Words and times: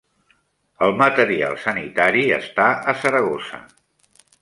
El 0.87 0.95
material 1.01 1.59
sanitari 1.65 2.25
està 2.41 2.73
a 2.95 2.99
Saragossa 3.05 3.65